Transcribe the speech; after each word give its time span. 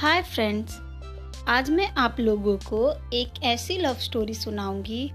Hi 0.00 0.22
friends 0.22 0.76
आज 1.48 1.70
मैं 1.70 1.86
आप 1.94 2.20
लोगों 2.20 2.56
को 2.58 3.10
एक 3.12 3.42
ऐसी 3.42 3.76
लव 3.78 3.94
स्टोरी 3.94 4.34
सुनाऊँगी 4.34 5.10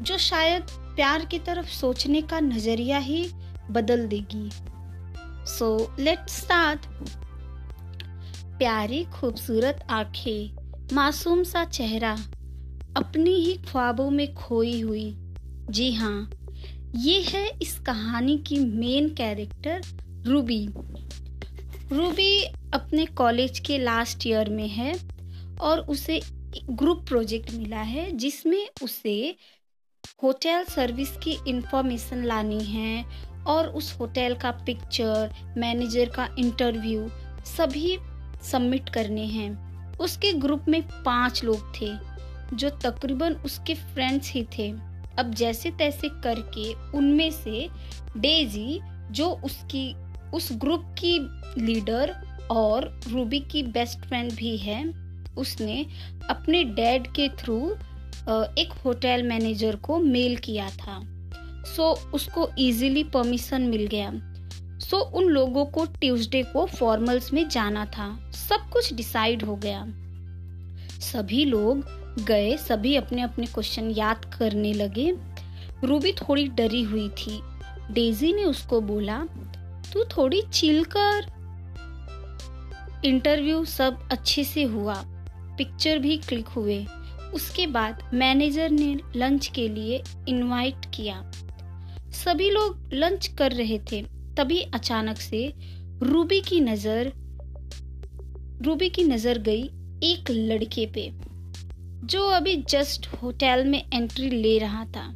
जो 0.00 0.16
शायद 0.18 0.62
प्यार 0.96 1.24
की 1.24 1.38
तरफ़ 1.38 1.66
सोचने 1.66 2.22
का 2.22 2.40
नज़रिया 2.40 2.98
ही 2.98 3.26
बदल 3.70 4.06
देगी। 4.06 4.50
सो 5.46 5.96
लेट्स 6.00 6.40
स्टार्ट 6.40 6.86
प्यारी 8.58 9.04
खूबसूरत 9.04 9.86
आँखें, 9.90 10.56
मासूम 10.94 11.42
सा 11.42 11.64
चेहरा, 11.64 12.12
अपनी 12.96 13.34
ही 13.34 13.54
ख्वाबों 13.68 14.10
में 14.10 14.34
खोई 14.34 14.80
हुई। 14.80 15.14
जी 15.70 15.92
हाँ 15.92 16.30
ये 16.96 17.20
है 17.20 17.48
इस 17.62 17.78
कहानी 17.78 18.38
की 18.38 18.58
मेन 18.58 19.08
कैरेक्टर 19.14 19.82
रूबी 20.26 20.66
रूबी 21.92 22.44
अपने 22.74 23.06
कॉलेज 23.06 23.58
के 23.58 23.78
लास्ट 23.78 24.26
ईयर 24.26 24.50
में 24.50 24.68
है 24.68 24.94
और 25.60 25.80
उसे 25.80 26.20
ग्रुप 26.70 27.04
प्रोजेक्ट 27.08 27.50
मिला 27.50 27.80
है 27.80 28.10
जिसमें 28.12 28.68
उसे 28.82 29.36
होटल 30.22 30.64
सर्विस 30.64 31.16
की 31.16 31.36
इंफॉर्मेशन 31.48 32.24
लानी 32.24 32.64
है 32.64 33.04
और 33.46 33.68
उस 33.68 33.92
होटल 34.00 34.34
का 34.34 34.50
पिक्चर, 34.50 35.34
मैनेजर 35.58 36.08
का 36.08 36.28
इंटरव्यू 36.38 37.08
सभी 37.46 37.96
सबमिट 38.42 38.88
करने 38.88 39.24
हैं। 39.26 39.98
उसके 39.98 40.32
ग्रुप 40.32 40.64
में 40.68 40.82
पाँच 40.82 41.44
लोग 41.44 41.72
थे, 41.80 41.90
जो 42.56 42.70
तकरीबन 42.70 43.34
उसके 43.34 43.74
फ्रेंड्स 43.74 44.32
ही 44.32 44.46
थे। 44.58 44.70
अब 45.18 45.34
जैसे 45.34 45.70
तैसे 45.70 46.08
करके 46.08 46.72
उनमें 46.98 47.30
से 47.30 47.68
डेजी, 48.16 48.80
जो 49.10 49.28
उसकी 49.44 50.03
उस 50.34 50.48
ग्रुप 50.52 50.94
की 50.98 51.18
लीडर 51.62 52.14
और 52.50 53.00
रूबी 53.08 53.40
की 53.40 53.62
बेस्ट 53.62 53.98
फ्रेंड 53.98 54.32
भी 54.32 54.56
है। 54.56 54.84
उसने 55.38 55.86
अपने 56.30 56.64
डैड 56.64 57.06
के 57.06 57.28
थ्रू 57.28 57.70
एक 58.58 58.68
होटल 58.84 59.22
मैनेजर 59.22 59.76
को 59.76 59.98
मेल 59.98 60.36
किया 60.36 60.70
था। 60.70 61.00
सो, 61.64 62.10
उसको 62.14 62.48
इजीली 62.58 63.04
परमिशन 63.04 63.62
मिल 63.62 63.86
गया। 63.86 64.12
सो, 64.80 64.96
उन 64.96 65.24
लोगों 65.24 65.64
को 65.66 65.84
ट्यूसडे 65.84 66.42
को 66.42 66.66
फॉर्मल्स 66.66 67.32
में 67.32 67.48
जाना 67.48 67.84
था। 67.86 68.30
सब 68.30 68.70
कुछ 68.72 68.92
डिसाइड 68.94 69.42
हो 69.42 69.56
गया। 69.56 69.84
सभी 71.00 71.44
लोग 71.44 72.24
गए, 72.24 72.56
सभी 72.56 72.94
अपने 72.96 73.22
अपने 73.22 73.46
क्वेश्चन 73.46 73.90
याद 73.90 74.24
करने 74.38 74.72
लगे। 74.72 75.12
रूबी 75.84 76.12
थोड़ी 76.12 76.48
डरी 76.48 76.82
हुई 76.82 77.08
थी। 77.08 77.40
डेजी 77.90 78.32
ने 78.32 78.44
उसको 78.44 78.80
बोला 78.80 79.22
तू 79.94 80.04
थोड़ी 80.16 80.42
चिल 80.52 80.84
कर। 80.96 81.32
इंटरव्यू 83.04 83.64
सब 83.64 84.08
अच्छे 84.12 84.44
से 84.44 84.62
हुआ। 84.64 84.94
पिक्चर 85.58 85.98
भी 85.98 86.16
क्लिक 86.18 86.48
हुए। 86.48 86.84
उसके 87.34 87.66
बाद 87.66 88.02
मैनेजर 88.14 88.70
ने 88.70 88.96
लंच 89.16 89.46
के 89.46 89.68
लिए 89.68 90.02
इनवाइट 90.28 90.86
किया। 90.94 91.20
सभी 92.14 92.50
लोग 92.50 92.90
लंच 92.92 93.26
कर 93.38 93.52
रहे 93.52 93.78
थे। 93.92 94.02
तभी 94.36 94.60
अचानक 94.74 95.16
से 95.16 95.52
रूबी 96.02 96.40
की 96.40 96.60
नज़र, 96.60 97.12
रूबी 98.62 98.88
की 98.88 99.04
नज़र 99.04 99.38
गई 99.38 99.62
एक 100.04 100.30
लड़के 100.30 100.86
पे, 100.86 101.10
जो 102.06 102.26
अभी 102.28 102.56
जस्ट 102.70 103.06
होटल 103.12 103.64
में 103.64 103.82
एंट्री 103.94 104.30
ले 104.32 104.58
रहा 104.58 104.84
था। 104.86 105.06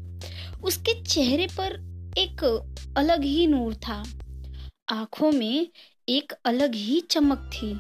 उसके 0.64 1.00
चेहरे 1.02 1.46
पर 1.58 1.76
एक 2.18 2.44
अलग 2.96 3.24
ही 3.24 3.46
नूर 3.46 3.74
था। 3.78 4.02
आँखों 4.89 5.31
में 5.33 5.69
एक 6.08 6.33
अलग 6.47 6.75
ही 6.75 7.00
चमक 7.00 7.50
थी। 7.55 7.72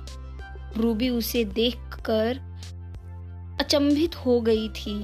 रूबी 0.76 1.08
उसे 1.08 1.44
देखकर 1.44 2.38
अचंभित 3.60 4.16
हो 4.16 4.40
गई 4.40 4.68
थी। 4.68 4.94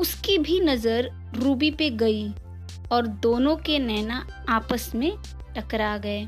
उसकी 0.00 0.36
भी 0.38 0.58
नज़र 0.60 1.10
रूबी 1.36 1.70
पे 1.70 1.88
गई 1.90 2.28
और 2.92 3.06
दोनों 3.22 3.56
के 3.56 3.78
नैना 3.78 4.26
आपस 4.48 4.90
में 4.94 5.10
टकरा 5.56 5.96
गए। 5.98 6.22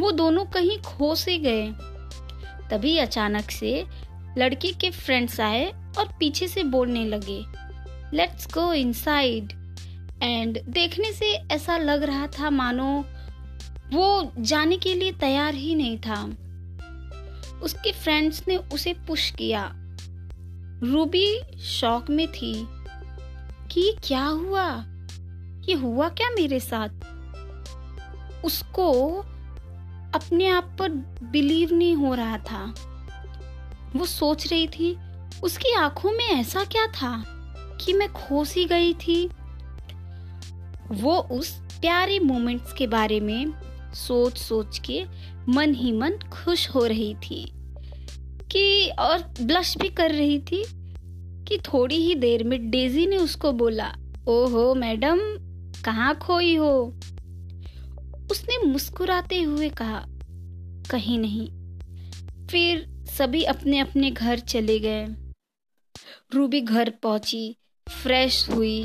वो 0.00 0.10
दोनों 0.10 0.44
कहीं 0.46 0.78
खो 0.82 1.14
से 1.14 1.38
गए। 1.38 1.66
तभी 2.70 2.96
अचानक 2.98 3.50
से 3.50 3.72
लड़की 4.38 4.72
के 4.72 4.90
फ्रेंड्स 4.90 5.40
आए 5.40 5.64
और 5.98 6.12
पीछे 6.20 6.48
से 6.48 6.62
बोलने 6.66 7.04
लगे 7.04 7.40
लेट्स 8.16 8.46
गो 8.54 8.72
इनसाइड 8.72 9.52
एंड 10.22 10.60
देखने 10.68 11.12
से 11.12 11.32
ऐसा 11.52 11.76
लग 11.76 12.02
रहा 12.02 12.26
था, 12.28 12.50
मानो 12.50 13.04
वो 13.92 14.32
जाने 14.38 14.76
के 14.76 14.94
लिए 14.94 15.12
तैयार 15.12 15.54
ही 15.54 15.74
नहीं 15.74 15.98
था। 15.98 16.24
उसके 17.62 17.92
फ्रेंड्स 17.92 18.44
ने 18.48 18.56
उसे 18.56 18.92
पुश 18.92 19.30
किया। 19.30 19.72
रूबी 20.82 21.58
शौक 21.58 22.10
में 22.10 22.28
थी 22.32 22.66
कि 23.72 23.96
क्या 24.04 24.24
हुआ? 24.24 24.84
ये 25.68 25.74
हुआ 25.74 26.08
क्या 26.08 26.30
मेरे 26.30 26.60
साथ? 26.60 26.88
उसको 28.44 29.18
अपने 30.14 30.48
आप 30.48 30.76
पर 30.78 30.88
बिलीव 31.22 31.74
नहीं 31.74 31.96
हो 31.96 32.14
रहा 32.14 32.38
था। 32.38 32.74
वो 33.96 34.06
सोच 34.06 34.46
रही 34.46 34.68
थी, 34.68 34.98
उसकी 35.42 35.74
आँखों 35.74 36.12
में 36.12 36.28
ऐसा 36.30 36.64
क्या 36.64 36.86
था 36.86 37.24
कि 37.80 37.92
मैं 37.92 38.12
खो 38.12 38.44
सी 38.44 38.64
गई 38.64 38.94
थी? 38.94 39.30
वो 40.88 41.18
उस 41.18 41.50
प्यारे 41.50 42.18
मोमेंट्स 42.18 42.72
के 42.72 42.86
बारे 42.86 43.20
में 43.20 43.69
सोच 43.94 44.38
सोच 44.38 44.78
के 44.78 45.04
मन 45.48 45.74
ही 45.74 45.92
मन 45.92 46.12
खुश 46.12 46.68
हो 46.68 46.86
रही 46.86 47.14
थी 47.14 47.52
कि, 48.52 48.90
और 48.98 49.34
ब्लश 49.42 49.78
भी 49.78 49.88
कर 49.88 50.10
रही 50.10 50.38
थी 50.38 50.64
कि 51.44 51.58
थोड़ी 51.58 51.96
ही 51.96 52.14
देर 52.14 52.44
में 52.44 52.70
डेजी 52.70 53.06
ने 53.06 53.16
उसको 53.16 53.52
बोला, 53.52 53.94
ओहो, 54.28 54.74
मैडम, 54.74 55.18
कहाँ 55.84 56.18
खोई 56.18 56.56
हो? 56.56 56.82
उसने 58.30 58.66
मुस्कुराते 58.66 59.42
हुए 59.42 59.68
कहा, 59.68 60.04
कहीं 60.90 61.18
नहीं। 61.18 61.50
फिर 62.46 62.86
सभी 63.18 63.42
अपने 63.42 63.78
अपने 63.78 64.10
घर 64.10 64.38
चले 64.38 64.78
गए। 64.78 65.06
रूबी 66.34 66.60
घर 66.60 66.90
पहुँची, 66.90 67.56
फ्रेश 67.88 68.50
हुई। 68.50 68.84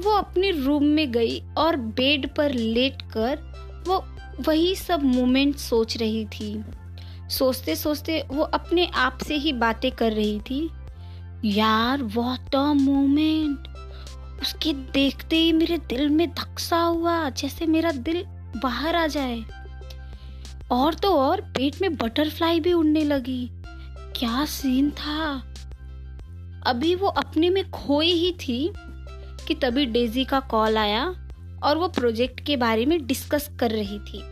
वो 0.00 0.10
अपने 0.10 0.50
रूम 0.50 0.84
में 0.84 1.12
गई 1.12 1.42
और 1.58 1.76
बेड 1.76 2.34
पर 2.34 2.52
लेटकर 2.52 3.54
वो 3.86 4.04
वही 4.40 4.76
सब 4.76 5.02
मोमेंट 5.02 5.56
सोच 5.56 5.96
रही 5.96 6.24
थी। 6.24 6.64
सोचते 7.30 7.76
सोचते 7.76 8.24
वो 8.28 8.42
अपने 8.42 8.86
आप 8.86 9.18
से 9.18 9.34
ही 9.34 9.52
बातें 9.52 9.92
कर 9.92 10.12
रही 10.12 10.40
थी। 10.40 10.70
यार 11.44 12.02
वॉट 12.02 12.54
अ 12.54 12.72
मोमेंट 12.72 13.68
उसके 14.42 14.72
देखते 14.72 15.36
ही 15.36 15.52
मेरे 15.52 15.78
दिल 15.78 16.08
में 16.08 16.30
धक्सा 16.30 16.78
हुआ, 16.78 17.30
जैसे 17.30 17.66
मेरा 17.66 17.92
दिल 17.92 18.24
बाहर 18.62 18.96
आ 18.96 19.06
जाए। 19.06 19.44
और 20.70 20.94
तो 20.94 21.14
और 21.14 21.40
पेट 21.40 21.82
में 21.82 21.96
बटरफ्लाई 21.96 22.60
भी 22.60 22.72
उड़ने 22.72 23.04
लगी। 23.04 23.50
क्या 24.16 24.44
सीन 24.44 24.90
था? 24.90 25.44
अभी 26.66 26.94
वो 26.94 27.06
अपने 27.06 27.50
में 27.50 27.70
खोई 27.70 28.12
ही 28.12 28.32
थी 28.32 28.72
कि 29.48 29.54
तभी 29.54 29.86
डेजी 29.86 30.24
का 30.24 30.40
कॉल 30.40 30.78
आया। 30.78 31.23
और 31.64 31.78
वो 31.78 31.88
प्रोजेक्ट 31.88 32.40
के 32.40 32.56
बारे 32.56 32.86
में 32.86 33.06
डिस्कस 33.06 33.50
कर 33.58 33.70
रही 33.70 33.98
थी। 33.98 34.22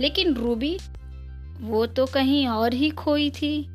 लेकिन 0.00 0.34
रूबी, 0.34 0.78
वो 1.60 1.86
तो 1.86 2.06
कहीं 2.06 2.48
और 2.48 2.72
ही 2.72 2.90
खोई 2.90 3.30
थी। 3.30 3.66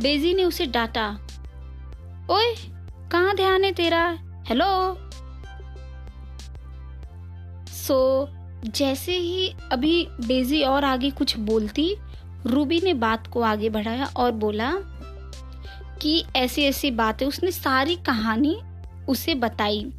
डेजी 0.00 0.34
ने 0.34 0.44
उसे 0.44 0.66
डांटा, 0.66 1.18
ओए, 2.30 2.54
कहाँ 3.10 3.36
ध्यान 3.36 3.64
है 3.64 3.72
तेरा? 3.72 4.18
हेलो? 4.46 4.98
सो, 7.72 8.28
जैसे 8.64 9.16
ही 9.16 9.54
अभी 9.72 10.08
डेजी 10.26 10.62
और 10.62 10.84
आगे 10.84 11.10
कुछ 11.10 11.38
बोलती, 11.38 11.96
रूबी 12.46 12.80
ने 12.80 12.94
बात 12.94 13.26
को 13.26 13.40
आगे 13.40 13.68
बढ़ाया 13.68 14.06
और 14.16 14.32
बोला 14.32 14.72
कि 16.02 16.24
ऐसी 16.36 16.62
ऐसी 16.62 16.90
बातें 16.90 17.26
उसने 17.26 17.50
सारी 17.50 17.96
कहानी 17.96 18.60
उसे 19.08 19.34
बताई। 19.34 19.92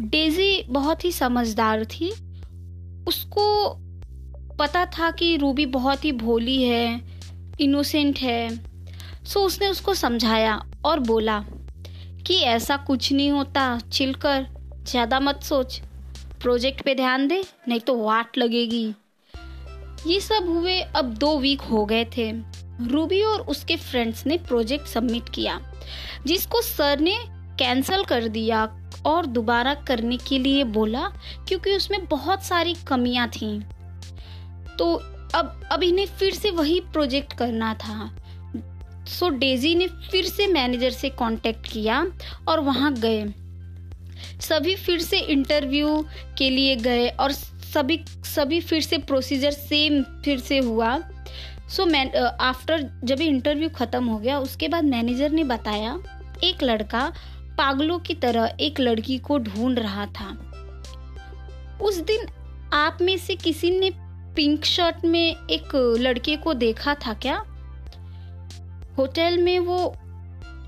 डेजी 0.00 0.62
बहुत 0.68 1.04
ही 1.04 1.12
समझदार 1.12 1.84
थी। 1.84 2.10
उसको 3.08 3.68
पता 4.58 4.84
था 4.88 5.10
कि 5.10 5.36
रूबी 5.36 5.66
बहुत 5.66 6.04
ही 6.04 6.12
भोली 6.14 6.62
है 6.62 7.00
इनोसेंट 7.60 8.18
है। 8.18 8.48
सो 9.24 9.40
उसने 9.40 9.68
उसको 9.68 9.94
समझाया 9.94 10.60
और 10.84 11.00
बोला 11.00 11.38
कि 12.26 12.34
ऐसा 12.34 12.76
कुछ 12.76 13.12
नहीं 13.12 13.30
होता 13.30 13.78
चिल 13.92 14.14
कर, 14.14 14.46
ज़्यादा 14.82 15.20
मत 15.20 15.42
सोच। 15.42 15.80
प्रोजेक्ट 16.42 16.82
पे 16.82 16.94
ध्यान 16.94 17.26
दे, 17.28 17.42
नहीं 17.68 17.80
तो 17.80 17.96
वाट 17.96 18.38
लगेगी। 18.38 18.86
ये 20.06 20.20
सब 20.20 20.48
हुए 20.48 20.80
अब 20.80 21.14
दो 21.14 21.38
वीक 21.38 21.60
हो 21.62 21.84
गए 21.84 22.04
थे। 22.16 22.30
रूबी 22.82 23.22
और 23.22 23.40
उसके 23.42 23.76
फ्रेंड्स 23.76 24.26
ने 24.26 24.36
प्रोजेक्ट 24.38 24.86
सबमिट 24.86 25.28
किया, 25.28 25.60
जिसको 26.26 26.60
सर 26.62 27.00
ने 27.00 27.16
कैंसिल 27.58 28.04
कर 28.04 28.28
दिया 28.28 28.64
और 29.06 29.26
दोबारा 29.26 29.74
करने 29.86 30.16
के 30.18 30.38
लिए 30.38 30.64
बोला 30.66 31.08
क्योंकि 31.48 31.76
उसमें 31.76 32.04
बहुत 32.06 32.44
सारी 32.44 32.74
कमियाँ 32.86 33.28
थी। 33.30 33.58
तो 34.78 34.92
अब 35.34 35.60
अब 35.72 35.82
इन्हें 35.82 36.06
फिर 36.08 36.34
से 36.34 36.50
वही 36.50 36.80
प्रोजेक्ट 36.92 37.32
करना 37.32 37.72
था। 37.76 38.10
सो 39.08 39.28
डेजी 39.30 39.74
ने 39.74 39.86
फिर 40.10 40.24
से 40.24 40.46
मैनेजर 40.46 40.90
से 40.90 41.08
कांटेक्ट 41.10 41.72
किया 41.72 42.04
और 42.48 42.60
वहाँ 42.60 42.92
गए। 42.94 43.24
सभी 44.40 44.74
फिर 44.76 45.00
से 45.00 45.18
इंटरव्यू 45.20 45.98
के 46.38 46.50
लिए 46.50 46.76
गए 46.76 47.08
और 47.10 47.32
सभी 47.32 47.98
सभी 48.26 48.60
फिर 48.60 48.82
से 48.82 48.98
प्रोसीजर 48.98 49.50
सेम 49.50 50.02
फिर 50.24 50.38
से 50.40 50.58
हुआ। 50.58 50.98
सो 51.68 51.86
मैं 51.86 52.10
आफ्टर 52.40 52.82
जब 53.04 53.20
इंटरव्यू 53.20 53.68
ख़त्म 53.68 54.04
हो 54.04 54.18
गया, 54.18 54.38
उसके 54.38 54.68
बाद 54.68 54.84
मैनेजर 54.84 55.30
ने 55.30 55.44
बताया, 55.44 55.98
एक 56.44 56.62
लड़का 56.62 57.12
पागलों 57.58 57.98
की 57.98 58.14
तरह 58.14 58.56
एक 58.60 58.80
लड़की 58.80 59.18
को 59.18 59.38
ढूंढ 59.38 59.78
रहा 59.78 60.06
था। 60.06 60.52
उस 61.82 61.96
दिन 61.96 62.26
आप 62.72 62.98
में 63.00 63.18
से 63.18 63.36
किसी 63.36 63.80
ने 63.80 63.90
पिंक 64.34 64.64
शर्ट 64.64 65.04
में 65.04 65.36
एक 65.50 65.96
लड़के 66.00 66.36
को 66.36 66.54
देखा 66.54 66.94
था 66.94 67.14
क्या? 67.14 67.36
होटल 68.98 69.38
में 69.38 69.58
वो 69.58 69.96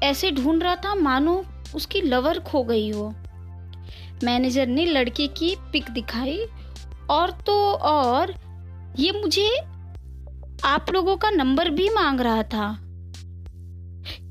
ऐसे 0.02 0.31
ढूंढ 0.31 0.62
रहा 0.62 0.76
था, 0.76 0.94
मानो 0.94 1.44
उसकी 1.75 2.00
लवर 2.00 2.38
खो 2.38 2.62
गई 2.62 2.91
हो। 2.91 3.14
मैनेजर 4.25 4.67
ने 4.67 4.87
लड़के 4.87 5.26
की 5.26 5.56
पिक 5.73 5.91
दिखाई 5.91 6.44
और 7.11 7.31
तो 7.31 7.73
और 7.73 8.34
ये 8.99 9.12
मुझे 9.12 9.58
आप 10.64 10.87
लोगों 10.91 11.17
का 11.17 11.31
नंबर 11.31 11.70
भी 11.70 11.88
मांग 11.88 12.20
रहा 12.20 12.43
था। 12.43 12.79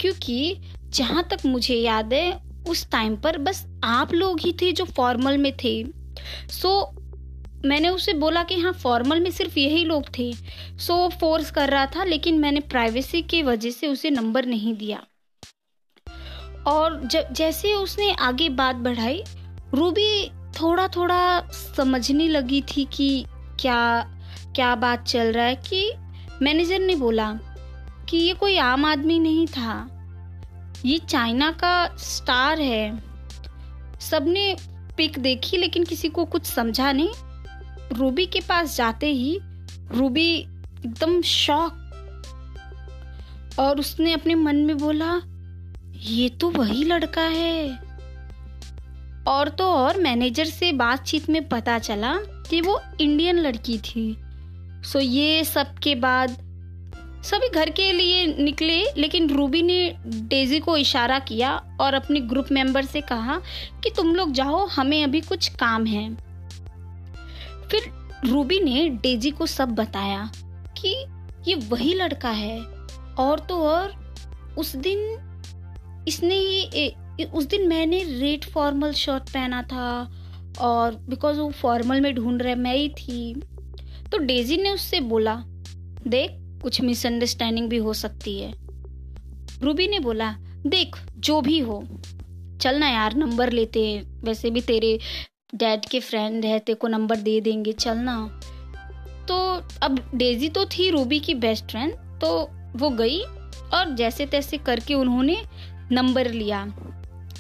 क्योंकि 0.02 0.58
जहाँ 0.86 1.24
तक 1.24 1.38
मुझे 1.46 1.76
याद 1.76 2.14
है 2.14 2.47
उस 2.70 2.90
टाइम 2.90 3.16
पर 3.16 3.38
बस 3.38 3.66
आप 3.84 4.14
लोग 4.14 4.40
ही 4.40 4.54
थे 4.54 4.72
जो 4.72 4.86
फॉर्मल 4.86 5.38
में 5.38 5.52
थे। 5.64 5.84
सो 6.50 6.92
so, 6.94 7.08
मैंने 7.66 7.90
उसे 7.90 8.14
बोला 8.14 8.44
कि 8.44 8.60
हाँ 8.60 8.74
फॉर्मल 8.74 9.20
में 9.20 9.32
सिर्फ़ 9.32 9.60
यही 9.60 9.84
लोग 9.86 10.04
थे। 10.20 10.34
सो 10.78 10.96
वो 10.96 11.10
फोर्स 11.10 11.52
कर 11.52 11.70
रहा 11.70 11.86
था 11.86 12.04
लेकिन 12.04 12.40
मैंने 12.40 12.60
प्राइवेसी 12.60 13.22
की 13.22 13.44
वजह 13.44 13.72
से 13.72 13.88
उसे 13.88 14.10
नंबर 14.10 14.46
नहीं 14.46 14.76
दिया। 14.76 15.04
और 16.68 17.02
जब 17.06 17.34
जैसे 17.34 17.74
उसने 17.74 18.12
आगे 18.14 18.50
बात 18.50 18.76
बढ़ाई 18.76 19.24
रूबी 19.74 20.30
थोड़ा 20.30 20.88
थोड़ा 20.88 21.50
समझने 21.52 22.28
लगी 22.28 22.62
थी 22.62 22.86
कि 22.86 23.26
क्या 23.60 24.14
क्या 24.56 24.76
बात 24.76 25.04
चल 25.04 25.32
रहा 25.32 25.46
है 25.46 25.56
कि 25.56 25.92
मैनेजर 26.42 26.80
ने 26.80 26.96
बोला 26.96 27.40
कि 28.10 28.18
ये 28.18 28.34
कोई 28.34 28.58
आम 28.58 28.86
आदमी 28.86 29.20
नहीं 29.20 29.48
था। 29.48 29.97
ये 30.86 30.98
चाइना 31.00 31.52
का 31.52 31.96
स्टार 31.98 32.60
है। 32.60 33.04
सबने 34.00 34.56
पिक 34.98 35.20
देखी, 35.20 35.58
लेकिन 35.58 35.84
किसी 35.84 36.10
को 36.10 36.26
कुछ 36.26 36.46
समझा 36.46 36.92
नहीं। 36.92 37.10
रूबी 37.94 38.26
के 38.26 38.40
पास 38.40 38.78
जाते 38.78 39.08
ही 39.08 39.40
रूबी 39.92 40.38
एकदम 40.38 41.22
शॉक 41.22 41.84
और 43.60 43.80
उसने 43.80 44.14
अपने 44.14 44.36
मन 44.36 44.56
में 44.56 44.78
बोला, 44.78 45.22
ये 45.94 46.30
तो 46.30 46.50
वही 46.50 46.84
लड़का 46.84 47.22
है। 47.22 47.70
और 49.28 49.50
तो 49.50 49.64
और 49.64 49.98
मैनेजर 49.98 50.46
से 50.46 50.72
बातचीत 50.72 51.30
में 51.30 51.48
पता 51.50 51.80
चला 51.80 52.14
कि 52.50 52.62
वो 52.62 52.82
इंडियन 53.02 53.40
लड़की 53.40 53.78
थी। 53.78 54.18
सो 54.84 55.00
ये 55.00 55.44
सब 55.44 55.78
के 55.78 55.96
बाद 55.96 56.47
सभी 57.28 57.50
घर 57.50 57.70
के 57.70 57.92
लिए 57.92 58.26
निकले, 58.26 58.84
लेकिन 58.98 59.30
रूबी 59.30 59.62
ने 59.62 59.96
डेजी 60.06 60.60
को 60.60 60.78
इशारा 60.78 61.20
किया 61.20 61.78
और 61.82 61.94
अपने 61.94 62.20
ग्रुप 62.20 62.46
मेंबर 62.52 62.86
से 62.86 63.02
कहा 63.02 63.40
कि 63.84 63.90
तुम 63.90 64.16
लोग 64.16 64.32
जाओ, 64.32 64.66
हमें 64.66 65.04
अभी 65.04 65.22
कुछ 65.22 65.48
काम 65.48 65.86
है। 65.86 66.16
फिर 67.68 67.92
रूबी 68.26 68.60
ने 68.60 68.90
डेजी 68.90 69.32
को 69.32 69.46
सब 69.46 69.70
बताया 69.70 70.32
कि 70.78 70.96
ये 71.48 71.56
वही 71.56 71.94
लड़का 71.94 72.30
है। 72.30 72.60
और 73.20 73.40
तो 73.40 73.58
और, 73.58 74.16
उस 74.58 74.76
दिन 74.76 76.06
इसने 76.08 76.36
ये 76.36 77.26
उस 77.26 77.46
दिन 77.46 77.68
मैंने 77.68 78.04
रेड 78.04 78.46
फॉर्मल 78.46 78.92
शर्ट 78.94 79.24
पहना 79.24 79.62
था 79.64 79.90
और 80.60 80.96
बिकॉज़ 80.96 81.40
वो 81.40 81.52
फॉर्मल 81.52 82.02
में 82.02 82.14
ढूंढ 82.16 82.42
रहे, 82.42 82.56
मैं 82.56 82.76
ही 82.76 82.90
थी। 82.90 83.34
तो 84.12 84.18
डेजी 84.18 84.58
ने 84.58 84.70
उससे 84.70 85.00
बोला, 85.00 85.36
देख 86.08 86.44
कुछ 86.62 86.82
मिसअंडरस्टैंडिंग 86.82 87.70
भी 87.70 87.78
हो 87.78 87.94
सकती 87.94 88.40
है। 88.40 88.54
रूबी 89.62 89.88
ने 89.88 90.00
बोला 90.00 90.32
देख 90.68 90.96
जो 91.18 91.40
भी 91.42 91.60
हो 91.60 91.82
चल 92.62 92.80
ना 92.80 92.90
यार 92.90 93.16
नंबर 93.16 93.52
लेते 93.52 93.86
हैं। 93.86 94.22
वैसे 94.24 94.50
भी 94.50 94.62
तेरे 94.62 94.98
डैड 95.56 95.86
के 95.86 96.00
फ्रेंड 96.00 96.46
है 96.46 96.58
तेरे 96.60 96.76
को 96.76 96.88
नंबर 96.88 97.18
दे 97.18 97.40
देंगे 97.42 97.72
चलना 97.74 98.16
तो 99.28 99.38
अब 99.82 100.00
डेजी 100.16 100.50
तो 100.50 100.66
थी 100.68 100.90
रूबी 100.90 101.20
की 101.20 101.34
बेस्ट 101.36 101.66
फ्रेंड 101.66 101.94
तो 102.22 102.30
वो 102.76 102.90
गई 102.90 103.20
और 103.74 103.94
जैसे 103.96 104.26
तैसे 104.26 104.58
करके 104.58 104.94
उन्होंने 104.94 105.38
नंबर 105.92 106.32
लिया। 106.32 106.64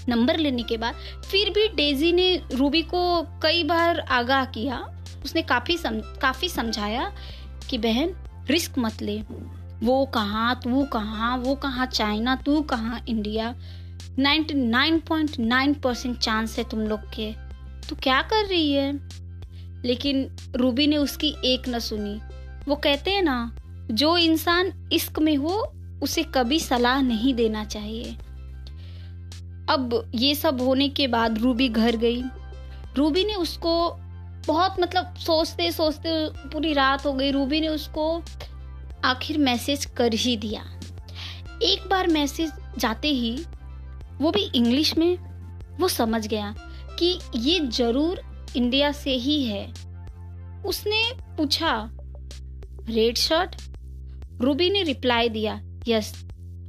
नंबर 0.09 0.37
लेने 0.37 0.63
के 0.63 0.77
बाद 0.77 0.95
फिर 1.25 1.49
भी 1.49 1.67
डेजी 1.67 2.11
ने 2.11 2.35
रूबी 2.51 2.81
को 2.83 3.21
कई 3.43 3.63
बार 3.63 3.99
आगाह 3.99 4.45
किया। 4.45 4.77
उसने 5.25 5.41
काफ़ी 5.41 5.77
सम, 5.77 5.99
काफ़ी 6.21 6.49
समझाया 6.49 7.11
कि 7.69 7.77
बहन 7.77 8.13
रिस्क 8.49 8.77
मत 8.77 9.01
ले। 9.01 9.23
वो 9.83 10.05
कहाँ, 10.05 10.59
तू 10.63 10.85
कहाँ, 10.85 11.37
वो 11.37 11.55
कहाँ 11.55 11.85
चाइना 11.85 12.35
तू 12.35 12.61
कहाँ 12.61 13.03
इंडिया 13.07 13.55
99.9 14.19 15.81
परसेंट 15.81 16.17
चांस 16.17 16.57
है 16.57 16.63
तुम 16.63 16.79
लोग 16.79 16.99
के। 16.99 17.33
तू 17.89 17.95
क्या 17.95 18.21
कर 18.21 18.45
रही 18.45 18.71
है? 18.73 19.09
लेकिन 19.85 20.35
रूबी 20.55 20.87
ने 20.87 20.97
उसकी 20.97 21.35
एक 21.45 21.69
न 21.69 21.79
सुनी। 21.79 22.19
वो 22.67 22.75
कहते 22.75 23.11
हैं 23.11 23.21
ना, 23.21 23.55
जो 23.91 24.17
इंसान 24.17 24.89
इश्क 24.93 25.19
में 25.19 25.35
हो, 25.35 25.73
उसे 26.03 26.23
कभी 26.23 26.59
सलाह 26.59 27.01
नहीं 27.01 27.33
देना 27.33 27.63
चाहिए। 27.63 28.15
अब 29.69 30.11
ये 30.15 30.35
सब 30.35 30.61
होने 30.61 30.89
के 30.89 31.07
बाद 31.07 31.37
रूबी 31.37 31.69
घर 31.69 31.95
गई। 31.95 32.23
रूबी 32.97 33.23
ने 33.23 33.33
उसको 33.33 33.99
बहुत 34.47 34.79
मतलब 34.79 35.15
सोचते 35.17 35.71
सोचते 35.71 36.11
पूरी 36.49 36.73
रात 36.73 37.05
हो 37.05 37.13
गई। 37.13 37.31
रूबी 37.31 37.59
ने 37.61 37.67
उसको 37.67 38.21
आखिर 39.05 39.37
मैसेज 39.37 39.85
कर 39.97 40.13
ही 40.13 40.35
दिया। 40.37 40.61
एक 41.63 41.87
बार 41.89 42.07
मैसेज 42.07 42.51
जाते 42.79 43.07
ही 43.07 43.37
वो 44.21 44.31
भी 44.31 44.41
इंग्लिश 44.55 44.97
में, 44.97 45.17
वो 45.79 45.87
समझ 45.87 46.25
गया 46.27 46.53
कि 46.99 47.19
ये 47.35 47.59
ज़रूर 47.59 48.21
इंडिया 48.55 48.91
से 48.91 49.11
ही 49.11 49.43
है। 49.43 49.65
उसने 50.63 51.03
पूछा, 51.37 51.73
रेड 52.89 53.17
शर्ट? 53.17 53.55
रूबी 54.41 54.69
ने 54.69 54.83
रिप्लाई 54.83 55.29
दिया, 55.29 55.59
यस, 55.87 56.13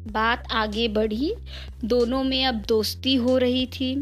बात 0.08 0.44
आगे 0.52 0.88
बढ़ी। 0.88 1.34
दोनों 1.84 2.22
में 2.24 2.44
अब 2.44 2.62
दोस्ती 2.68 3.14
हो 3.14 3.36
रही 3.38 3.66
थी। 3.66 3.94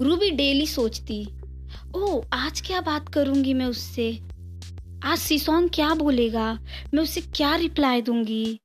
रूबी 0.00 0.30
डेली 0.30 0.66
सोचती 0.66 1.22
ओ 1.94 2.20
आज 2.32 2.60
क्या 2.60 2.80
बात 2.80 3.08
करूँगी 3.08 3.52
मैं 3.54 3.66
उससे? 3.66 4.06
आज 5.04 5.18
सीसोंग 5.18 5.68
क्या 5.74 5.92
बोलेगा? 5.94 6.46
मैं 6.94 7.02
उसे 7.02 7.20
क्या 7.20 7.54
रिप्लाई 7.56 8.02
दूँगी? 8.02 8.60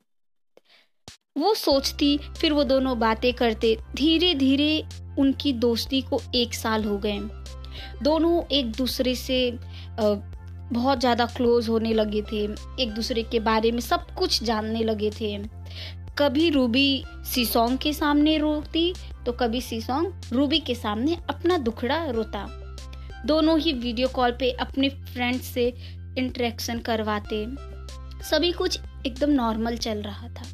वो 1.38 1.54
सोचती, 1.54 2.18
फिर 2.40 2.54
वो 2.54 2.64
दोनों 2.64 2.98
बातें 3.00 3.32
करते। 3.34 3.76
धीरे 3.96 4.34
धीरे 4.34 4.84
उनकी 5.20 5.54
दोस्ती 5.56 6.02
को 6.02 6.22
एक 6.36 6.54
साल 6.54 6.84
हो 6.86 6.98
गए। 6.98 7.20
दोनों 8.04 8.42
एक 8.52 8.72
दूसरे 8.72 9.16
से 9.16 9.40
बहुत 10.00 11.00
ज़्यादा 11.00 11.26
क्लोज 11.28 11.70
होने 11.70 11.94
लगे 11.94 12.22
थे। 12.32 12.44
एक 12.84 12.94
दूसरे 12.94 13.24
के 13.24 13.40
बारे 13.42 13.72
में 13.72 13.82
सब 13.82 14.14
कुछ 14.18 14.44
जानने 14.44 14.84
लगे 14.84 15.12
थे। 15.12 15.38
कभी 16.20 16.50
रूबी 16.50 17.04
सीसोंग 17.26 17.78
के 17.78 17.94
सामने 17.94 18.38
रोती 18.38 18.94
तो 19.26 19.32
कभी 19.34 19.62
सीसोंग 19.62 20.34
रूबी 20.34 20.60
के 20.60 20.76
सामने 20.76 21.18
अपना 21.30 21.58
दुखड़ा 21.60 22.06
रोता। 22.06 22.48
दोनों 23.26 23.58
ही 23.60 23.74
वीडियो 23.74 24.08
कॉल 24.08 24.32
पे 24.32 24.52
अपने 24.52 24.90
फ्रेंड्स 24.90 25.46
से 25.46 25.74
इंटरेक्शन 26.18 26.80
करवाते। 26.80 27.46
सभी 28.24 28.52
कुछ 28.52 28.80
एकदम 29.06 29.30
नॉर्मल 29.32 29.78
चल 29.78 30.02
रहा 30.02 30.28
था 30.30 30.46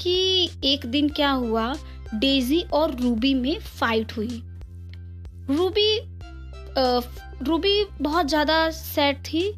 कि 0.00 0.48
एक 0.64 0.86
दिन 0.86 1.08
क्या 1.08 1.30
हुआ 1.30 1.72
डेजी 2.14 2.60
और 2.74 2.94
रूबी 2.94 3.34
में 3.34 3.58
फाइट 3.60 4.16
हुई। 4.16 4.42
रूबी 5.50 5.98
रूबी 7.42 7.84
बहुत 8.00 8.28
ज़्यादा 8.28 8.68
सैड 8.70 9.18
थी 9.24 9.50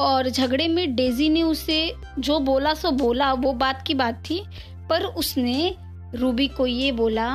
और 0.00 0.28
झगड़े 0.28 0.66
में 0.68 0.94
डेजी 0.96 1.28
ने 1.28 1.42
उसे 1.42 1.94
जो 2.18 2.38
बोला 2.40 2.74
सो 2.74 2.90
बोला, 2.90 3.32
वो 3.32 3.52
बात 3.52 3.82
की 3.86 3.94
बात 3.94 4.22
थी, 4.30 4.42
पर 4.90 5.04
उसने 5.04 5.74
रूबी 6.14 6.48
को 6.48 6.66
ये 6.66 6.92
बोला 6.92 7.28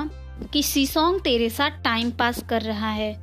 कि 0.53 0.63
सीसोंग 0.63 1.19
तेरे 1.21 1.49
साथ 1.49 1.81
टाइम 1.83 2.11
पास 2.11 2.41
कर 2.43 2.61
रहा 2.61 2.89
है, 2.89 3.13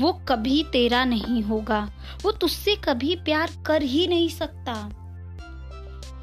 वो 0.00 0.12
कभी 0.28 0.62
तेरा 0.72 1.04
नहीं 1.04 1.42
होगा, 1.42 1.80
वो 2.22 2.32
तुझसे 2.32 2.74
कभी 2.76 3.14
प्यार 3.16 3.50
कर 3.66 3.82
ही 3.82 4.06
नहीं 4.06 4.28
सकता। 4.28 4.74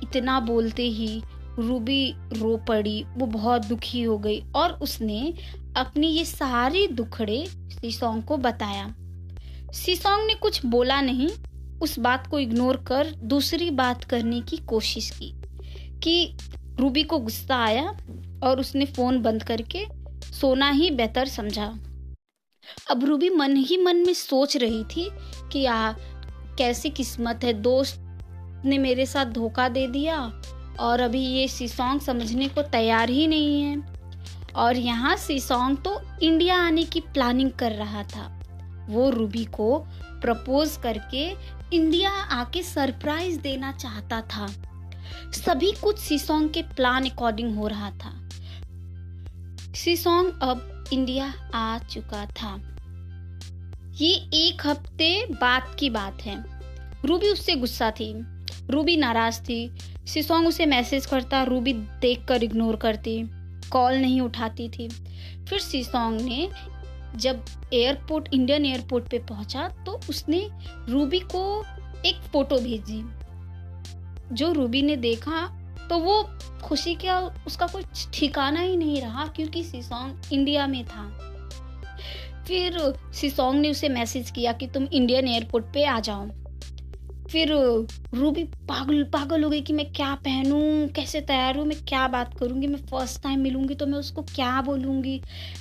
इतना 0.04 0.40
बोलते 0.40 0.84
ही 0.84 1.22
रूबी 1.60 2.14
रो 2.34 2.56
पड़ी, 2.58 3.04
वो 3.18 3.26
बहुत 3.26 3.66
दुखी 3.66 4.02
हो 4.02 4.18
गई 4.18 4.44
और 4.56 4.72
उसने 4.72 5.34
अपनी 5.78 6.08
ये 6.08 6.26
सारे 6.26 6.88
दुखड़े 6.88 7.46
सीसोंग 7.50 8.24
को 8.24 8.38
बताया। 8.38 8.94
सीसोंग 9.74 10.26
ने 10.28 10.34
कुछ 10.34 10.66
बोला 10.66 11.02
नहीं, 11.02 11.30
उस 11.82 11.98
बात 12.00 12.28
को 12.28 12.40
इग्नोर 12.40 12.78
कर 12.78 13.12
दूसरी 13.24 13.70
बात 13.72 14.04
करने 14.04 14.42
की 14.42 14.58
कोशिश 14.58 15.10
की 15.10 15.34
कि 16.04 16.38
रूबी 16.80 17.04
को 17.04 17.20
गुस्सा 17.20 17.58
आया 17.58 17.88
और 18.44 18.60
उसने 18.60 18.86
फ़ोन 18.86 19.22
बंद 19.22 19.44
करके 19.44 19.86
सोना 20.42 20.70
ही 20.70 20.90
बेहतर 20.92 21.28
समझा। 21.28 21.66
अब 22.92 23.04
रूबी 23.06 23.30
मन 23.30 23.56
ही 23.56 23.78
मन 23.78 23.98
में 23.98 24.14
सोच 24.14 24.58
रही 24.58 24.84
थी 24.84 25.10
कि 25.52 25.66
आ, 25.66 25.92
कैसी 26.58 26.90
किस्मत 26.90 27.44
है। 27.44 27.54
दोस्त 27.54 28.02
ने 28.66 28.78
मेरे 28.78 29.06
साथ 29.06 29.26
धोखा 29.26 29.68
दे 29.70 29.88
दिया 29.88 30.42
और 30.80 31.00
अभी 31.00 31.20
ये 31.20 31.48
सीसोंग 31.48 32.00
समझने 32.00 32.48
को 32.48 32.62
तैयार 32.62 33.10
ही 33.10 33.28
नहीं 33.28 33.62
है। 33.62 33.96
और 34.56 34.78
यहाँ 34.78 35.16
सीसोंग 35.18 35.78
तो 35.78 36.00
इंडिया 36.22 36.58
आने 36.58 36.84
की 36.84 37.00
प्लानिंग 37.00 37.52
कर 37.52 37.72
रहा 37.72 38.04
था। 38.04 38.42
वो 38.90 39.10
रूबी 39.10 39.46
को 39.46 39.78
प्रपोज 40.22 40.78
करके 40.84 41.30
इंडिया 41.76 42.12
आके 42.12 42.64
सरप्राइज़ 42.64 43.40
देना 43.40 43.72
चाहता 43.72 44.22
था। 44.22 44.48
सभी 45.32 45.72
कुछ 45.72 46.00
सीसोंग 46.00 46.50
के 46.50 46.62
प्लान 46.62 47.10
अकॉर्डिंग 47.10 47.56
हो 47.58 47.68
रहा 47.68 47.92
था। 47.92 48.25
सीसोंग 49.76 50.32
अब 50.42 50.86
इंडिया 50.94 51.26
आ 51.56 51.78
चुका 51.80 52.26
था। 52.26 52.56
ये 53.96 54.10
एक 54.34 54.66
हफ़्ते 54.66 55.10
बाद 55.32 55.76
की 55.80 55.90
बात 55.90 56.22
है। 56.22 56.36
रूबी 57.06 57.30
उससे 57.30 57.56
गुस्सा 57.56 57.90
थी। 57.92 58.14
रूबी 58.70 58.96
नाराज़ 58.98 59.42
थी। 59.42 59.78
सिसोंग 60.08 60.48
उसे 60.48 60.66
मैसेज 60.66 61.06
करता 61.06 61.44
रूबी 61.44 61.74
देख 61.74 62.26
कर 62.26 62.44
इग्नोर 62.44 62.76
करती। 62.76 63.22
कॉल 63.70 63.96
नहीं 63.96 64.22
उठाती 64.22 64.70
थी। 64.70 64.88
फिर 65.50 65.60
सिसोंग 65.60 66.22
ने 66.22 66.50
जब 67.16 67.46
एयरपोर्ट 67.74 68.34
इंडियन 68.34 68.66
एयरपोर्ट 68.66 69.10
पे 69.10 69.20
पहुँचा 69.20 69.68
तो 69.86 70.00
उसने 70.10 70.48
रूबी 70.90 71.20
को 71.20 71.64
एक 72.06 72.16
फ़ोटो 72.16 72.60
भेजी। 72.60 73.04
जो 74.36 74.52
रूबी 74.52 74.82
ने 74.82 74.96
देखा 74.96 75.46
तो 75.90 76.00
वो 76.00 76.22
खुशी 76.64 76.96
का 76.96 77.20
उसका 77.48 77.68
कुछ 77.68 78.08
ठिकाना 78.14 78.60
ही 78.60 78.78
नहीं 78.78 79.02
रहा 79.02 79.26
क्योंकि 79.28 79.64
सिसोंग 79.64 80.34
इंडिया 80.34 80.68
में 80.68 80.84
था। 80.86 81.10
फिर 82.48 82.80
सिसोंग 83.14 83.60
ने 83.60 83.70
उसे 83.72 83.90
मैसेज 83.90 84.32
किया 84.32 84.52
कि 84.54 84.68
तुम 84.68 84.84
इंडियन 84.84 85.28
एयरपोर्ट 85.28 85.66
पे 85.66 85.86
आ 85.86 86.00
जाओ। 86.00 86.28
फिर 87.30 87.52
रूबी 88.14 88.44
पागल 88.44 89.04
पागल 89.04 89.44
हो 89.44 89.50
गई 89.50 89.62
कि 89.62 89.74
मैं 89.74 89.86
क्या 89.94 90.14
पहनूं, 90.16 90.88
कैसे 90.88 91.22
तैयार 91.22 91.58
हूँ, 91.58 91.66
मैं 91.66 91.78
क्या 91.88 92.08
बात 92.08 92.38
करूँगी, 92.38 92.68
मैं 92.68 92.80
फ़र्स्ट 92.82 93.22
टाइम 93.24 93.40
मिलूँगी 93.40 93.76
तो 93.76 93.86
मैं 93.86 93.98
उसको 94.00 94.22
क्या 94.22 94.62
बोलूँगी? 94.62 95.18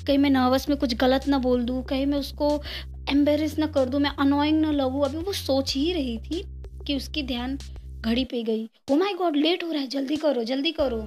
कहीं 0.07 0.19
मैं 0.19 0.31
नर्वस 0.31 0.69
में 0.69 0.78
कुछ 0.78 0.95
गलत 0.95 1.28
ना 1.28 1.38
बोल 1.38 1.62
दूँ, 1.64 1.83
कहीं 1.83 2.07
मैं 2.07 2.19
उसको 2.19 2.62
एम्बेरस 3.11 3.59
ना 3.59 3.66
कर 3.66 3.88
दूँ, 3.88 4.00
मैं 4.00 4.11
अनोइंग 4.11 4.61
ना 4.61 4.71
लगूँ। 4.71 5.04
अभी 5.04 5.19
वो 5.19 5.33
सोच 5.33 5.75
ही 5.75 5.93
रही 5.93 6.19
थी 6.19 6.45
कि 6.87 6.97
उसकी 6.97 7.23
ध्यान 7.23 7.59
घड़ी 8.04 8.25
पे 8.25 8.42
गई। 8.42 8.68
ओ 8.90 8.96
माई 8.96 9.14
गॉड 9.14 9.37
लेट 9.37 9.64
हो 9.64 9.70
रहा 9.73 9.80
है 9.80 9.87
जल्दी 9.87 10.16
करो 10.16 10.44
जल्दी 10.44 10.73
करो। 10.73 11.00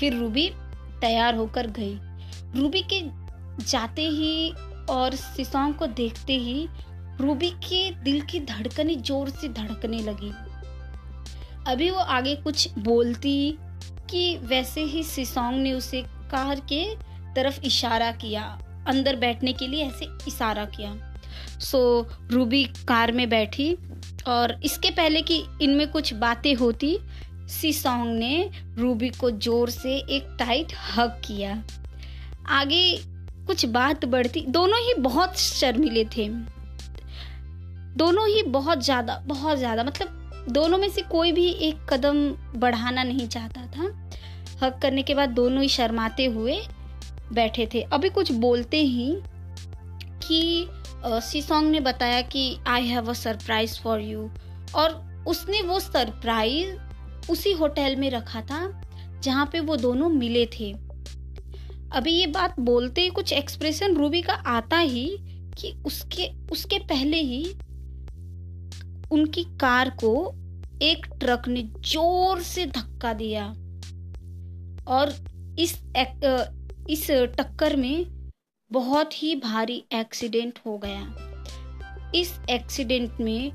फिर 0.00 0.14
रूबी 0.14 0.48
तैयार 1.00 1.34
होकर 1.34 1.66
गई। 1.70 1.98
रूबी 2.56 2.82
के 2.92 3.00
जाते 3.64 4.02
ही 4.02 4.52
और 4.90 5.14
सिसोंग 5.14 5.74
को 5.74 5.86
देखते 5.86 6.32
ही 6.32 6.68
रूबी 7.20 7.50
के 7.64 7.90
दिल 8.02 8.20
की 8.20 8.40
धड़कने 8.40 8.94
ज़ोर 8.94 9.28
से 9.30 9.48
धड़कने 9.48 9.98
लगी। 10.02 10.32
अभी 11.66 11.90
वो 11.90 11.98
आगे 11.98 12.34
कुछ 12.36 12.68
बोलती 12.78 13.58
कि 14.10 14.36
वैसे 14.44 14.82
ही 14.82 15.02
सिसोंग 15.02 15.60
ने 15.62 15.72
उसे 15.72 16.02
कार 16.30 16.60
के 16.72 16.84
तरफ़ 17.34 17.60
इशारा 17.64 18.10
किया 18.12 18.42
अंदर 18.88 19.16
बैठने 19.16 19.52
के 19.52 19.66
लिए 19.66 19.84
ऐसे 19.84 20.06
इशारा 20.26 20.64
किया। 20.66 20.94
सो 21.60 21.78
so, 22.02 22.32
रूबी 22.32 22.64
कार 22.88 23.12
में 23.12 23.28
बैठी 23.28 23.74
और 24.26 24.58
इसके 24.64 24.90
पहले 24.90 25.22
कि 25.22 25.42
इनमें 25.62 25.86
कुछ 25.90 26.12
बातें 26.16 26.54
होती 26.54 26.98
सी 27.50 27.72
सॉन्ग 27.72 28.18
ने 28.18 28.50
रूबी 28.78 29.08
को 29.10 29.30
ज़ोर 29.30 29.70
से 29.70 29.96
एक 29.96 30.36
टाइट 30.38 30.72
हक 30.96 31.20
किया। 31.26 31.62
आगे 32.50 32.96
कुछ 33.46 33.64
बात 33.66 34.04
बढ़ती, 34.04 34.44
दोनों 34.48 34.78
ही 34.78 34.94
बहुत 34.94 35.38
शर्मिले 35.38 36.04
थे। 36.16 36.28
दोनों 37.96 38.26
ही 38.28 38.42
बहुत 38.48 38.84
ज़्यादा 38.84 39.22
बहुत 39.26 39.58
ज़्यादा 39.58 39.84
मतलब 39.84 40.44
दोनों 40.48 40.78
में 40.78 40.88
से 40.88 41.02
कोई 41.02 41.32
भी 41.32 41.46
एक 41.62 41.86
कदम 41.90 42.18
बढ़ाना 42.56 43.02
नहीं 43.02 43.26
चाहता 43.28 43.66
था। 43.66 43.90
हक 44.62 44.78
करने 44.82 45.02
के 45.02 45.14
बाद 45.14 45.30
दोनों 45.30 45.62
ही 45.62 45.68
शर्माते 45.68 46.24
हुए 46.26 46.60
बैठे 47.32 47.68
थे। 47.74 47.80
अभी 47.82 48.08
कुछ 48.08 48.32
बोलते 48.34 48.76
ही 48.76 49.10
कि 50.28 50.68
सीसोंग 51.22 51.70
ने 51.70 51.80
बताया 51.80 52.20
कि 52.22 52.58
I 52.66 52.86
have 52.86 53.10
a 53.10 53.12
surprise 53.14 53.78
for 53.80 54.00
you 54.00 54.28
और 54.74 55.24
उसने 55.28 55.62
वो 55.62 55.78
सरप्राइज़ 55.80 57.30
उसी 57.30 57.52
होटल 57.52 57.96
में 57.96 58.10
रखा 58.10 58.40
था 58.40 58.60
जहाँ 59.22 59.48
पे 59.52 59.60
वो 59.60 59.76
दोनों 59.76 60.08
मिले 60.08 60.44
थे। 60.52 60.72
अभी 61.92 62.12
ये 62.12 62.26
बात 62.26 62.58
बोलते 62.60 63.00
ही 63.00 63.08
कुछ 63.10 63.32
एक्सप्रेशन 63.32 63.96
रूबी 63.96 64.22
का 64.22 64.32
आता 64.48 64.78
ही 64.78 65.06
कि 65.58 65.72
उसके 65.86 66.28
उसके 66.52 66.78
पहले 66.88 67.20
ही 67.22 67.44
उनकी 69.12 69.44
कार 69.60 69.90
को 70.02 70.12
एक 70.82 71.06
ट्रक 71.20 71.48
ने 71.48 71.62
ज़ोर 71.84 72.40
से 72.42 72.66
धक्का 72.66 73.12
दिया। 73.12 73.46
और 74.88 75.14
इस 75.58 75.74
एक, 75.96 76.86
इस 76.90 77.10
टक्कर 77.10 77.76
में 77.76 78.17
बहुत 78.72 79.22
ही 79.22 79.36
भारी 79.36 79.84
एक्सीडेंट 79.92 80.58
हो 80.66 80.78
गया। 80.78 81.14
इस 82.14 82.40
एक्सीडेंट 82.50 83.12
में 83.20 83.52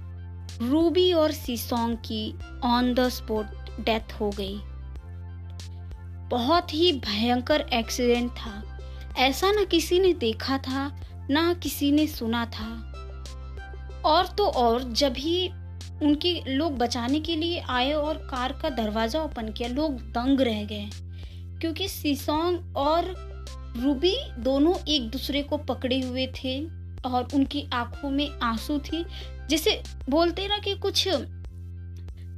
रूबी 0.70 1.14
और 1.14 1.32
सीसोंग 1.32 1.98
की 1.98 2.34
ऑन 2.64 2.94
द 2.94 3.10
स्पॉट 3.10 3.46
डेथ 3.80 4.14
हो 4.20 4.30
गई। 4.30 4.60
बहुत 6.30 6.74
ही 6.74 6.92
भयंकर 6.92 7.62
एक्सीडेंट 7.62 8.32
था। 8.32 8.80
ऐसा 9.18 9.52
ना 9.52 9.64
किसी 9.64 10.00
ने 10.00 10.14
देखा 10.14 10.58
था, 10.58 11.02
ना 11.30 11.54
किसी 11.54 11.92
ने 11.92 12.08
सुना 12.08 12.46
था। 12.46 12.94
और 14.06 14.28
तो 14.28 14.48
और, 14.48 14.84
जब 14.84 15.14
ही 15.18 15.50
उनकी 16.04 16.44
लोग 16.48 16.78
बचाने 16.78 17.20
के 17.20 17.36
लिए 17.36 17.60
आए 17.60 17.92
और 17.92 18.18
कार 18.18 18.52
का 18.52 18.70
दरवाज़ा 18.70 19.22
ओपन 19.22 19.52
किया, 19.52 19.70
लोग 19.70 19.94
दंग 19.96 20.42
रह 20.42 20.64
गए। 20.64 20.90
क्योंकि 21.62 21.88
सीसोंग 21.88 22.78
और 22.78 23.33
रूबी 23.78 24.16
दोनों 24.40 24.76
एक 24.88 25.10
दूसरे 25.10 25.42
को 25.42 25.58
पकड़े 25.58 26.00
हुए 26.02 26.28
थे 26.36 26.60
और 27.06 27.28
उनकी 27.34 27.68
आँखों 27.74 28.10
में 28.10 28.30
आँसू 28.44 28.78
थी, 28.80 29.06
जैसे 29.50 29.82
बोलते 30.10 30.48
ना 30.48 30.58
कि 30.58 30.76
कुछ, 30.76 31.08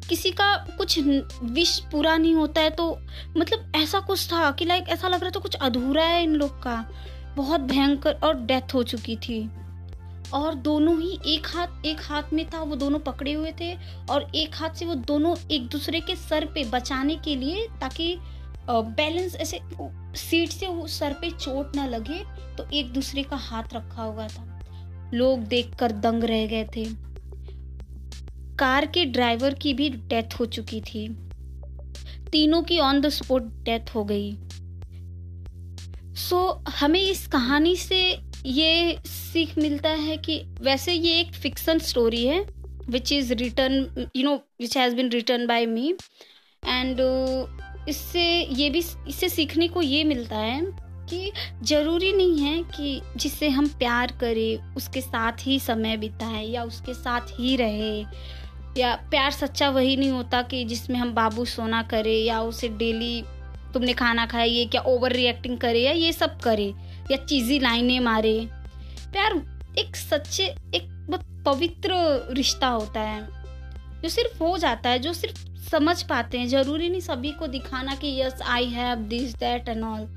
किसी 0.10 0.32
का 0.32 0.56
कुछ 0.78 1.00
विश 1.00 1.80
पूरा 1.92 2.16
नहीं 2.18 2.34
होता 2.36 2.62
है 2.62 2.70
तो 2.70 2.90
मतलब 3.38 3.72
ऐसा 3.76 4.00
कुछ 4.00 4.28
था 4.32 4.50
कि 4.52 4.66
लाइक 4.66 4.90
ऐसा 4.90 5.08
लग 5.08 5.22
रहा 5.22 5.32
था 5.32 5.40
कुछ 5.40 5.56
अधूरा 5.56 6.04
है 6.04 6.24
इन 6.24 6.36
लोग 6.36 6.62
का। 6.64 6.84
बहुत 7.36 7.62
भयंकर 7.62 8.14
और 8.24 8.40
डेथ 8.42 8.74
हो 8.74 8.84
चुकी 8.84 9.16
थी। 9.18 9.48
और 10.34 10.54
दोनों 10.56 11.00
ही 11.02 11.20
एक 11.28 11.48
हाथ 11.48 11.86
एक 11.86 12.02
हाथ 12.02 12.32
में 12.34 12.46
था, 12.50 12.60
वो 12.60 12.76
दोनों 12.76 13.00
पकड़े 13.00 13.34
हुए 13.34 13.52
थे 13.62 13.74
और 14.10 14.30
एक 14.36 14.56
हाथ 14.56 14.70
से 14.70 14.86
वो 14.86 14.96
दोनों 14.96 15.36
एक 15.52 15.68
दूसरे 15.68 16.00
के 16.00 16.16
सर 16.16 16.46
पे 16.46 16.64
बचाने 16.64 17.16
के 17.16 17.36
लिए 17.36 17.68
ताकि 17.82 18.16
बैलेंस 18.70 19.36
ऐसे 19.36 19.60
सीट 20.16 20.50
से 20.50 20.68
वो 20.68 20.88
सर 20.88 21.14
पे 21.14 21.32
चोट 21.32 21.76
ना 21.76 21.86
लगे 21.86 22.24
तो 22.56 22.70
एक 22.74 22.94
दूसरे 22.94 23.24
का 23.24 23.36
हाथ 23.36 23.74
रखा 23.74 24.04
हुआ 24.04 24.28
था। 24.28 25.12
लोग 25.14 25.40
देखकर 25.40 25.92
दंग 25.92 26.24
रह 26.24 26.46
गए 26.46 26.66
थे। 26.76 26.86
कार 28.58 28.86
के 28.86 29.06
ड्राइवर 29.06 29.54
की 29.54 29.74
भी 29.74 29.90
डेथ 29.90 30.40
हो 30.40 30.46
चुकी 30.46 30.82
थी। 30.82 31.08
तीनों 32.32 32.62
की 32.64 32.80
ऑन 32.80 33.02
द 33.02 33.10
स्पॉट 33.10 33.44
डेथ 33.64 33.96
हो 33.96 34.04
गई। 34.04 34.32
सो 36.16 36.62
so, 36.66 36.70
हमें 36.70 37.02
इस 37.02 37.28
कहानी 37.28 37.76
से 37.76 38.22
ये 38.46 38.98
सीख 39.06 39.58
मिलता 39.58 39.90
है 39.90 40.18
कि 40.18 40.40
वैसे 40.62 40.94
ये 40.94 41.20
एक 41.20 41.34
फिक्सन 41.34 41.80
स्टोरी 41.80 42.26
है 42.26 42.40
which 42.90 43.12
is 43.12 43.34
return 43.34 44.08
you 44.16 44.24
know 44.24 44.36
which 44.36 44.78
has 44.78 44.96
been 44.96 45.10
return 45.10 45.48
by 45.48 45.66
me 45.66 45.94
and 46.68 46.98
इससे 47.90 48.24
ये 48.42 48.70
भी, 48.70 48.84
इससे 49.08 49.30
सीखने 49.30 49.68
को 49.68 49.82
ये 49.82 50.04
मिलता 50.04 50.38
है 50.38 50.62
कि 51.10 51.32
ज़रूरी 51.64 52.12
नहीं 52.14 52.40
है 52.40 52.64
कि 52.64 53.02
जिससे 53.18 53.50
हम 53.50 53.68
प्यार 53.70 54.12
करें, 54.20 54.74
उसके 54.76 55.02
साथ 55.02 55.46
ही 55.48 55.60
समय 55.60 55.98
बिताएँ 55.98 56.48
या 56.48 56.64
उसके 56.64 56.94
साथ 56.94 57.40
ही 57.40 57.56
रहे। 57.56 58.06
या 58.78 58.96
प्यार 59.12 59.32
सच्चा 59.32 59.70
वही 59.70 59.96
नहीं 59.98 60.12
होता 60.12 60.42
कि 60.42 60.64
जिसमें 60.66 60.98
हम 61.00 61.14
बाबू 61.14 61.46
सोना 61.46 61.82
करें 61.84 62.18
या 62.18 62.42
उसे 62.42 62.68
डेली 62.70 63.24
तुमने 63.74 63.94
खाना 63.94 64.26
खाया, 64.26 64.44
ये 64.44 64.66
क्या 64.66 64.82
ओवर 64.82 65.12
रिएक्टिंग 65.12 65.58
करे 65.58 65.80
या 65.80 65.92
ये 65.92 66.12
सब 66.14 66.40
करे 66.40 66.74
या 67.12 67.18
चीज़ी 67.18 67.60
लाइनें 67.60 68.00
मारे। 68.00 68.48
प्यार 69.12 69.42
एक 69.80 69.96
सच्चे, 69.96 70.44
एक 70.76 70.88
बहुत 71.10 71.44
पवित्र 71.46 71.94
रिश्ता 72.32 72.68
होता 72.68 73.02
है, 73.02 73.22
जो 74.02 74.10
सिर्फ़ 74.10 74.44
हो 74.44 74.58
जाता 74.58 74.90
है, 74.90 75.00
जो 75.00 75.14
सिर्फ़ 75.14 75.55
समझ 75.72 76.02
पाते 76.04 76.40
हैं। 76.40 76.48
ज़रूरी 76.48 76.90
नहीं 76.90 77.02
सभी 77.02 77.32
को 77.32 77.48
दिखाना 77.48 77.96
कि, 77.96 78.20
yes 78.22 78.42
I 78.42 78.66
have 78.70 79.00
this 79.08 79.36
that 79.36 79.70
and 79.70 79.84
all 79.84 80.08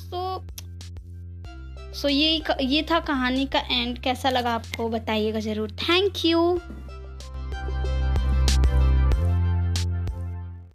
so 0.00 0.44
so 1.94 2.08
ये 2.08 2.42
ये 2.60 2.82
था 2.90 2.98
कहानी 3.00 3.44
का 3.46 3.58
एंड 3.70 3.98
कैसा 3.98 4.30
लगा 4.30 4.54
आपको? 4.54 4.88
बताइएगा 4.88 5.40
ज़रूर। 5.40 5.70
Thank 5.80 6.24
you 6.24 6.40